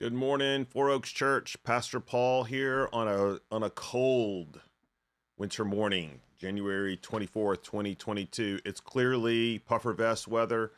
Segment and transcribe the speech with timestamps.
[0.00, 1.56] Good morning, Four Oaks Church.
[1.64, 4.60] Pastor Paul here on a on a cold
[5.36, 8.60] winter morning, January 24th, 2022.
[8.64, 10.70] It's clearly puffer vest weather,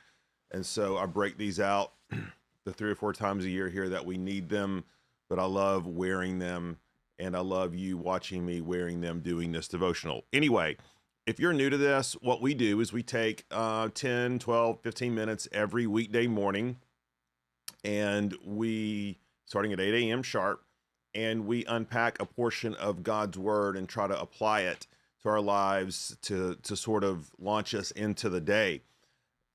[0.51, 1.93] and so I break these out
[2.65, 4.85] the three or four times a year here that we need them,
[5.29, 6.79] but I love wearing them
[7.19, 10.25] and I love you watching me wearing them doing this devotional.
[10.33, 10.79] Anyway,
[11.27, 15.15] if you're new to this, what we do is we take uh, 10, 12, 15
[15.15, 16.79] minutes every weekday morning
[17.85, 19.19] and we
[19.51, 20.23] starting at 8 a.m.
[20.23, 20.63] sharp,
[21.13, 24.87] and we unpack a portion of God's word and try to apply it
[25.23, 28.83] to our lives to to sort of launch us into the day.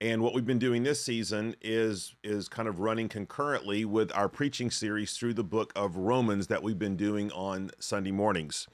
[0.01, 4.27] And what we've been doing this season is is kind of running concurrently with our
[4.27, 8.67] preaching series through the book of Romans that we've been doing on Sunday mornings.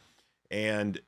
[0.49, 0.99] And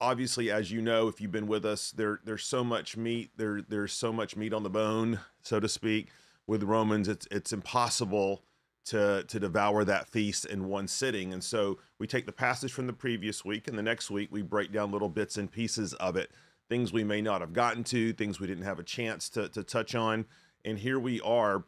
[0.00, 3.60] obviously, as you know, if you've been with us, there there's so much meat, there
[3.60, 6.10] there's so much meat on the bone, so to speak
[6.48, 8.42] with Romans, it's it's impossible
[8.86, 11.32] to to devour that feast in one sitting.
[11.32, 14.42] And so we take the passage from the previous week, and the next week we
[14.42, 16.32] break down little bits and pieces of it,
[16.68, 19.62] things we may not have gotten to, things we didn't have a chance to to
[19.62, 20.24] touch on.
[20.64, 21.64] And here we are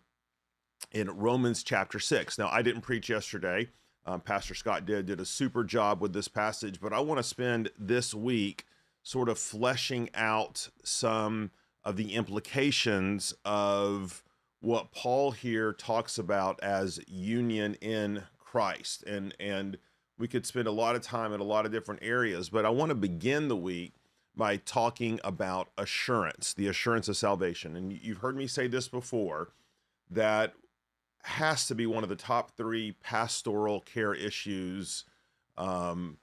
[0.91, 2.39] in Romans chapter six.
[2.39, 3.69] Now I didn't preach yesterday.
[4.07, 7.23] Um, Pastor Scott did did a super job with this passage, but I want to
[7.23, 8.65] spend this week
[9.03, 11.51] sort of fleshing out some
[11.85, 14.23] of the implications of
[14.61, 19.03] what Paul here talks about as union in Christ.
[19.05, 19.79] And and
[20.19, 22.69] we could spend a lot of time in a lot of different areas, but I
[22.69, 23.95] want to begin the week
[24.37, 27.75] by talking about assurance, the assurance of salvation.
[27.75, 29.53] And you've heard me say this before
[30.11, 30.55] that
[31.23, 35.05] has to be one of the top three pastoral care issues
[35.57, 36.19] um,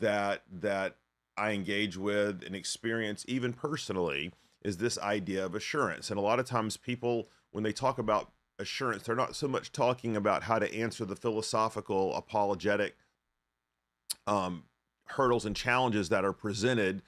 [0.00, 0.96] that that
[1.36, 6.10] I engage with and experience even personally is this idea of assurance.
[6.10, 9.72] And a lot of times people when they talk about assurance, they're not so much
[9.72, 12.96] talking about how to answer the philosophical, apologetic
[14.26, 14.64] um,
[15.06, 17.02] hurdles and challenges that are presented,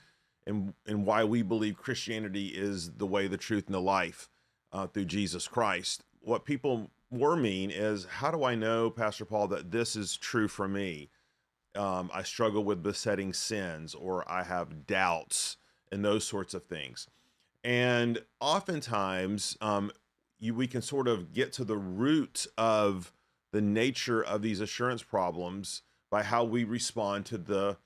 [0.47, 4.29] and and why we believe Christianity is the way, the truth, and the life
[4.73, 6.03] uh, through Jesus Christ.
[6.21, 10.49] What people more mean is, how do I know, Pastor Paul, that this is true
[10.49, 11.11] for me?
[11.75, 15.57] Um, I struggle with besetting sins, or I have doubts,
[15.93, 17.07] and those sorts of things.
[17.63, 19.91] And oftentimes, um,
[20.41, 23.13] you, we can sort of get to the root of
[23.53, 27.77] the nature of these assurance problems by how we respond to the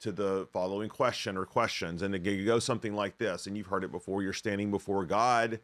[0.00, 2.02] to the following question or questions.
[2.02, 5.60] And it go something like this and you've heard it before you're standing before god.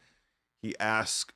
[0.62, 1.34] He asks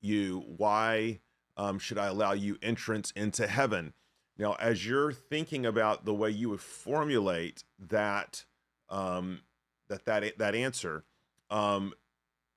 [0.00, 1.20] you why
[1.58, 3.92] um, should i allow you entrance into heaven?
[4.38, 8.44] Now as you're thinking about the way you would formulate that
[8.88, 9.40] um,
[9.88, 11.04] that that that answer
[11.50, 11.92] um,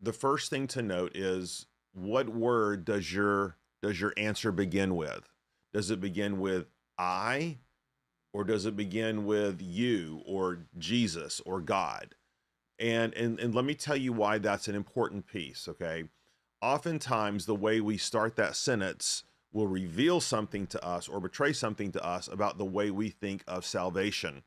[0.01, 5.29] the first thing to note is what word does your does your answer begin with?
[5.73, 6.67] Does it begin with
[6.97, 7.59] I
[8.33, 12.15] or does it begin with you or Jesus or God?
[12.77, 16.05] And and and let me tell you why that's an important piece, okay?
[16.61, 21.91] Oftentimes the way we start that sentence will reveal something to us or betray something
[21.91, 24.43] to us about the way we think of salvation.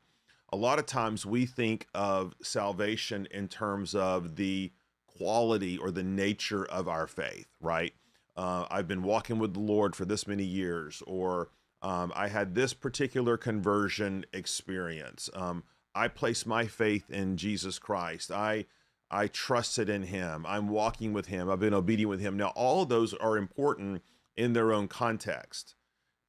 [0.51, 4.71] A lot of times we think of salvation in terms of the
[5.17, 7.93] quality or the nature of our faith, right?
[8.35, 11.49] Uh, I've been walking with the Lord for this many years, or
[11.81, 15.29] um, I had this particular conversion experience.
[15.33, 15.63] Um,
[15.93, 18.31] I place my faith in Jesus Christ.
[18.31, 18.65] I
[19.11, 20.43] I trusted in Him.
[20.47, 21.49] I'm walking with Him.
[21.49, 22.35] I've been obedient with Him.
[22.35, 24.01] Now, all of those are important
[24.35, 25.75] in their own context,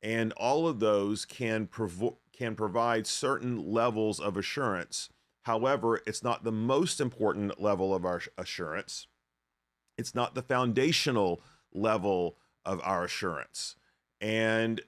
[0.02, 5.08] and all of those can provo- can provide certain levels of assurance
[5.44, 9.06] However, it's not the most important level of our assurance.
[9.96, 11.40] It's not the foundational
[11.72, 13.76] level of our assurance.
[14.20, 14.80] And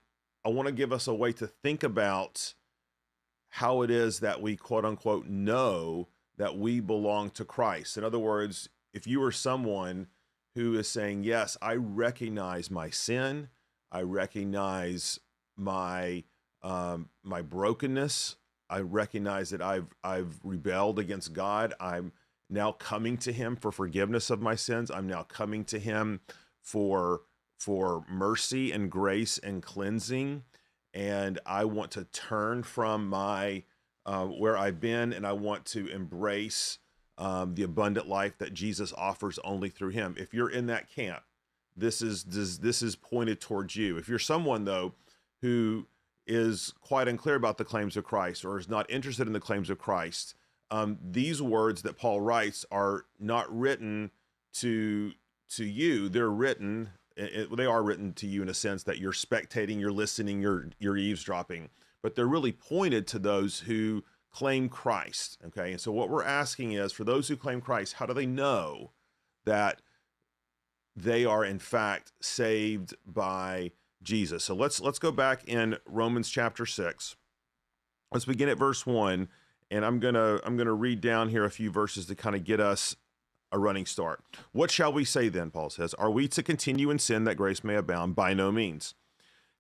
[0.45, 2.55] I want to give us a way to think about
[3.49, 6.09] how it is that we quote unquote know
[6.39, 7.99] that we belong to Christ.
[7.99, 10.07] In other words, if you are someone
[10.55, 13.49] who is saying, Yes, I recognize my sin,
[13.93, 15.21] I recognize
[15.55, 16.25] my
[16.63, 18.37] um, my brokenness,
[18.69, 21.75] I recognize that I've I've rebelled against God.
[21.81, 22.13] I'm
[22.49, 24.91] now coming to him for forgiveness of my sins.
[24.91, 26.21] I'm now coming to him
[26.63, 27.23] for
[27.59, 30.45] for mercy and grace and cleansing.
[30.93, 33.65] And I want to turn from my
[34.07, 36.79] uh, where I've been, and I want to embrace
[37.19, 40.15] um, the abundant life that Jesus offers only through Him.
[40.17, 41.23] If you're in that camp,
[41.77, 43.99] this is this, this is pointed towards you.
[43.99, 44.95] If you're someone though
[45.43, 45.87] who
[46.27, 49.71] is quite unclear about the claims of Christ or is not interested in the claims
[49.71, 50.35] of Christ,
[50.71, 54.11] um, these words that Paul writes are not written
[54.55, 55.13] to
[55.51, 56.09] to you.
[56.09, 59.93] They're written it, they are written to you in a sense that you're spectating, you're
[59.93, 61.71] listening, you're you're eavesdropping,
[62.03, 65.39] but they're really pointed to those who claim Christ.
[65.47, 68.27] Okay, and so what we're asking is for those who claim Christ, how do they
[68.27, 68.93] know
[69.45, 69.81] that
[70.95, 74.45] they are in fact saved by Jesus?
[74.45, 77.17] So let's let's go back in Romans chapter six.
[78.13, 79.29] Let's begin at verse one,
[79.71, 82.61] and I'm gonna I'm gonna read down here a few verses to kind of get
[82.61, 82.97] us
[83.53, 84.23] a running start.
[84.53, 85.51] What shall we say then?
[85.51, 88.15] Paul says, Are we to continue in sin that grace may abound?
[88.15, 88.95] By no means.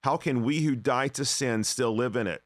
[0.04, 2.42] How can we who die to sin still live in it?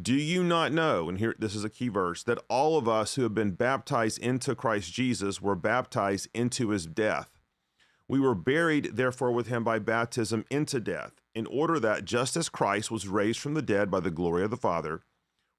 [0.00, 3.16] Do you not know, and here this is a key verse, that all of us
[3.16, 7.39] who have been baptized into Christ Jesus were baptized into his death?
[8.10, 12.48] We were buried, therefore, with him by baptism into death, in order that just as
[12.48, 15.02] Christ was raised from the dead by the glory of the Father,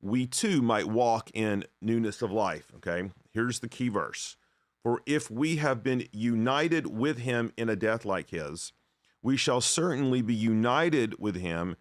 [0.02, 2.70] we too might walk in newness of life.
[2.76, 4.36] Okay, here's the key verse
[4.84, 8.74] for if we have been united with him in a death like his,
[9.22, 11.78] we shall certainly be united with him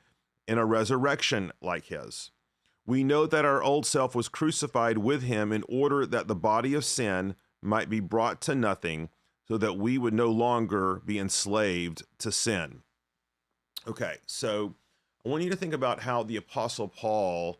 [0.46, 2.30] in a resurrection like his.
[2.86, 6.74] We know that our old self was crucified with him in order that the body
[6.74, 9.08] of sin might be brought to nothing,
[9.50, 12.82] so that we would no longer be enslaved to sin.
[13.86, 14.74] Okay, so
[15.24, 17.58] I want you to think about how the Apostle Paul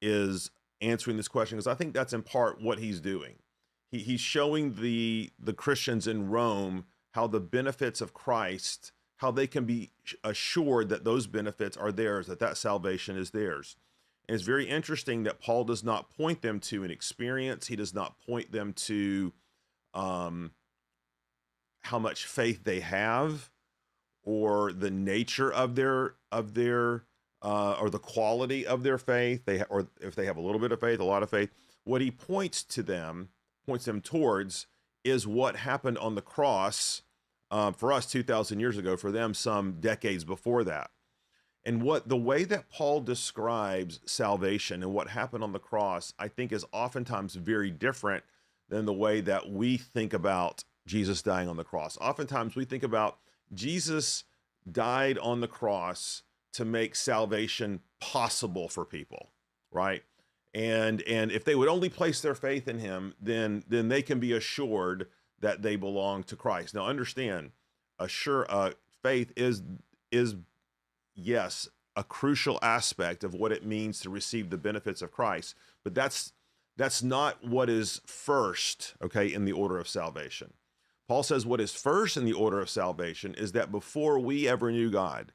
[0.00, 0.50] is
[0.80, 3.34] answering this question, because I think that's in part what he's doing
[3.94, 9.46] he, he's showing the the Christians in Rome how the benefits of Christ, how they
[9.46, 9.92] can be
[10.24, 13.76] assured that those benefits are theirs, that that salvation is theirs.
[14.28, 17.68] And it's very interesting that Paul does not point them to an experience.
[17.68, 19.32] He does not point them to
[19.92, 20.50] um,
[21.84, 23.50] how much faith they have,
[24.22, 27.04] or the nature of their of their
[27.42, 29.44] uh, or the quality of their faith.
[29.44, 31.50] They ha- or if they have a little bit of faith, a lot of faith.
[31.84, 33.28] What he points to them
[33.66, 34.66] points them towards
[35.04, 37.02] is what happened on the cross
[37.50, 40.90] uh, for us 2,000 years ago, for them some decades before that.
[41.64, 46.28] And what the way that Paul describes salvation and what happened on the cross, I
[46.28, 48.24] think, is oftentimes very different
[48.68, 51.96] than the way that we think about Jesus dying on the cross.
[52.00, 53.18] Oftentimes we think about
[53.52, 54.24] Jesus
[54.70, 56.22] died on the cross
[56.52, 59.30] to make salvation possible for people,
[59.70, 60.02] right?
[60.54, 64.20] and and if they would only place their faith in him then then they can
[64.20, 65.08] be assured
[65.40, 67.50] that they belong to christ now understand
[67.98, 68.70] assure uh,
[69.02, 69.62] faith is
[70.12, 70.36] is
[71.14, 75.94] yes a crucial aspect of what it means to receive the benefits of christ but
[75.94, 76.32] that's
[76.76, 80.52] that's not what is first okay in the order of salvation
[81.08, 84.70] paul says what is first in the order of salvation is that before we ever
[84.70, 85.32] knew god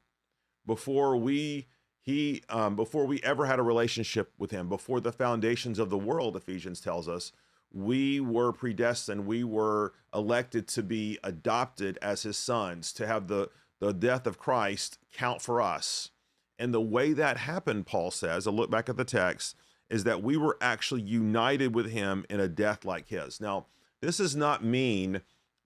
[0.66, 1.66] before we
[2.02, 5.98] he, um, before we ever had a relationship with him, before the foundations of the
[5.98, 7.32] world, Ephesians tells us,
[7.72, 13.48] we were predestined, we were elected to be adopted as his sons, to have the,
[13.80, 16.10] the death of Christ count for us.
[16.58, 19.54] And the way that happened, Paul says, a look back at the text,
[19.88, 23.40] is that we were actually united with him in a death like his.
[23.40, 23.66] Now,
[24.00, 25.20] this does not mean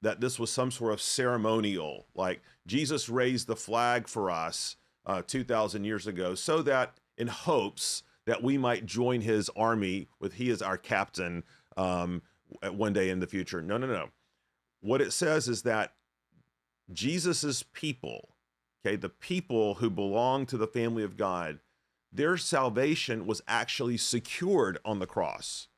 [0.04, 5.22] that this was some sort of ceremonial, like Jesus raised the flag for us uh,
[5.26, 10.50] 2,000 years ago, so that in hopes that we might join his army with he
[10.50, 11.42] is our captain
[11.76, 12.22] um,
[12.70, 13.62] one day in the future.
[13.62, 14.08] No, no, no.
[14.80, 15.94] What it says is that
[16.92, 18.28] Jesus's people,
[18.84, 21.60] okay, the people who belong to the family of God,
[22.12, 25.68] their salvation was actually secured on the cross.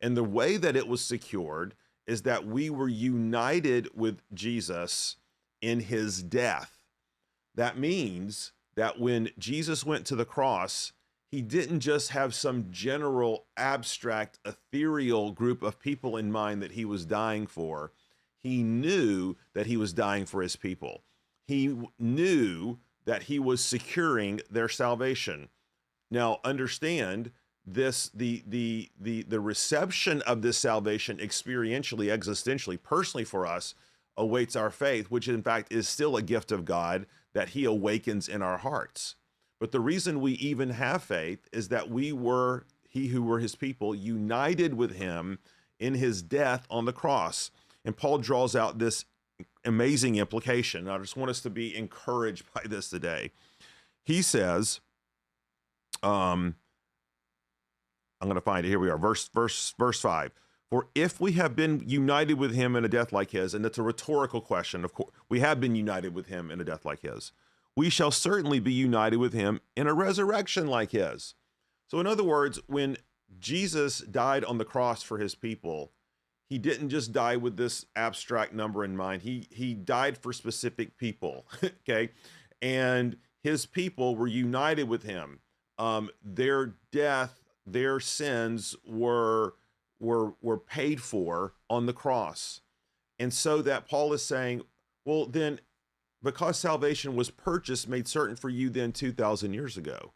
[0.00, 1.74] And the way that it was secured
[2.08, 5.16] is that we were united with Jesus
[5.60, 6.78] in his death.
[7.54, 10.92] That means that when Jesus went to the cross,
[11.30, 16.86] he didn't just have some general, abstract, ethereal group of people in mind that he
[16.86, 17.92] was dying for.
[18.38, 21.02] He knew that he was dying for his people.
[21.46, 25.50] He knew that he was securing their salvation.
[26.10, 27.32] Now, understand
[27.74, 33.74] this the the the the reception of this salvation experientially existentially personally for us
[34.16, 38.28] awaits our faith which in fact is still a gift of God that he awakens
[38.28, 39.14] in our hearts.
[39.60, 43.54] But the reason we even have faith is that we were, he who were his
[43.54, 45.38] people, united with him
[45.78, 47.50] in his death on the cross.
[47.84, 49.04] And Paul draws out this
[49.64, 50.88] amazing implication.
[50.88, 53.32] I just want us to be encouraged by this today.
[54.04, 54.80] He says,
[56.02, 56.54] um,
[58.20, 58.68] I'm going to find it.
[58.68, 58.98] Here we are.
[58.98, 60.32] Verse, verse, verse five.
[60.70, 63.78] For if we have been united with him in a death like his, and it's
[63.78, 67.00] a rhetorical question, of course, we have been united with him in a death like
[67.00, 67.32] his,
[67.74, 71.34] we shall certainly be united with him in a resurrection like his.
[71.86, 72.98] So, in other words, when
[73.38, 75.92] Jesus died on the cross for his people,
[76.48, 79.22] he didn't just die with this abstract number in mind.
[79.22, 81.46] He he died for specific people.
[81.64, 82.10] okay,
[82.60, 85.40] and his people were united with him.
[85.78, 87.40] Um, their death,
[87.72, 89.54] their sins were
[90.00, 92.60] were were paid for on the cross,
[93.18, 94.62] and so that Paul is saying,
[95.04, 95.60] well, then,
[96.22, 100.12] because salvation was purchased, made certain for you then two thousand years ago,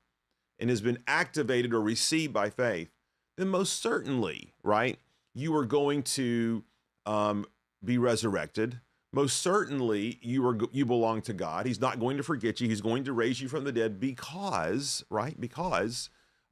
[0.58, 2.90] and has been activated or received by faith,
[3.36, 4.98] then most certainly, right,
[5.34, 6.64] you are going to
[7.06, 7.46] um,
[7.84, 8.80] be resurrected
[9.12, 11.66] most certainly you are you belong to God.
[11.66, 12.68] He's not going to forget you.
[12.68, 15.38] He's going to raise you from the dead because, right?
[15.38, 16.08] Because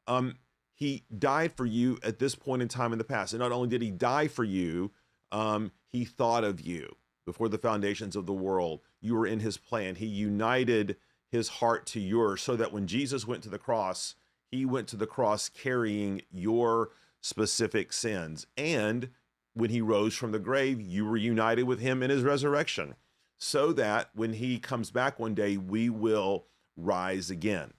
[0.07, 0.37] um
[0.81, 3.33] he died for you at this point in time in the past.
[3.33, 4.91] And not only did he die for you,
[5.31, 8.81] um he thought of you before the foundations of the world.
[9.01, 9.95] You were in his plan.
[9.95, 10.97] He united
[11.31, 14.17] his heart to yours so that when Jesus went to the cross,
[14.51, 19.11] he went to the cross carrying your specific sins and
[19.55, 22.95] when he rose from the grave, you were united with him in his resurrection,
[23.39, 26.47] so that when he comes back one day, we will
[26.77, 27.73] rise again.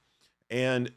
[0.50, 0.92] And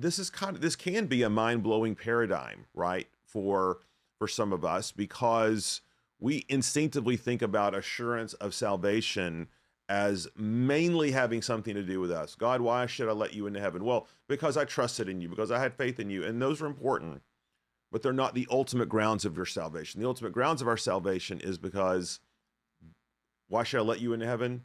[0.00, 3.08] this is kind of this can be a mind-blowing paradigm, right?
[3.24, 3.78] For
[4.18, 5.80] for some of us because
[6.18, 9.48] we instinctively think about assurance of salvation
[9.88, 12.34] as mainly having something to do with us.
[12.34, 13.84] God, why should I let you into heaven?
[13.84, 16.66] Well, because I trusted in you, because I had faith in you, and those are
[16.66, 17.22] important
[17.90, 20.00] but they're not the ultimate grounds of your salvation.
[20.00, 22.20] The ultimate grounds of our salvation is because
[23.48, 24.62] why should I let you into heaven?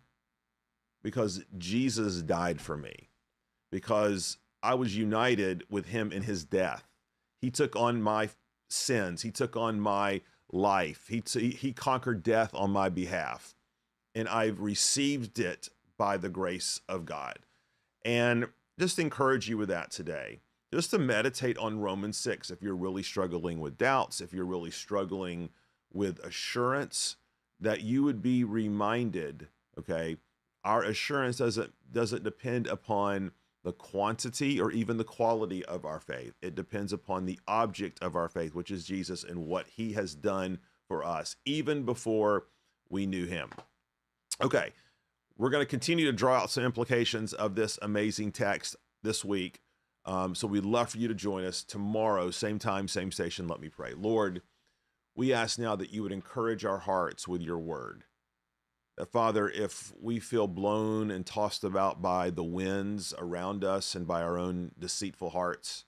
[1.02, 3.10] Because Jesus died for me.
[3.72, 6.84] Because I was united with him in his death.
[7.40, 8.30] He took on my
[8.68, 9.22] sins.
[9.22, 11.06] He took on my life.
[11.08, 13.54] He t- he conquered death on my behalf.
[14.16, 17.40] And I've received it by the grace of God.
[18.04, 18.48] And
[18.80, 20.40] just encourage you with that today
[20.74, 24.72] just to meditate on Romans 6 if you're really struggling with doubts, if you're really
[24.72, 25.50] struggling
[25.94, 27.18] with assurance,
[27.60, 30.18] that you would be reminded, okay,
[30.64, 33.32] our assurance doesn't doesn't depend upon
[33.66, 36.34] the quantity or even the quality of our faith.
[36.42, 40.14] It depends upon the object of our faith, which is Jesus and what he has
[40.14, 42.46] done for us even before
[42.90, 43.50] we knew him.
[44.40, 44.72] Okay,
[45.36, 49.60] we're going to continue to draw out some implications of this amazing text this week.
[50.06, 53.48] Um, so we'd love for you to join us tomorrow, same time, same station.
[53.48, 53.94] Let me pray.
[53.96, 54.44] Lord,
[55.16, 58.04] we ask now that you would encourage our hearts with your word.
[58.98, 64.08] That, Father, if we feel blown and tossed about by the winds around us and
[64.08, 65.84] by our own deceitful hearts,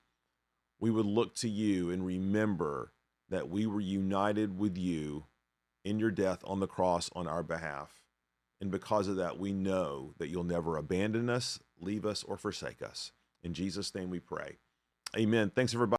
[0.80, 2.92] we would look to you and remember
[3.30, 5.26] that we were united with you
[5.86, 8.04] in your death on the cross on our behalf.
[8.60, 12.82] And because of that, we know that you'll never abandon us, leave us, or forsake
[12.82, 13.12] us.
[13.44, 14.58] In Jesus' name we pray.
[15.16, 15.52] Amen.
[15.56, 15.96] Thanks, everybody.